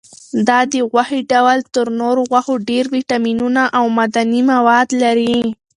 [0.47, 5.35] دا د غوښې ډول تر نورو غوښو ډېر ویټامینونه او معدني مواد لري.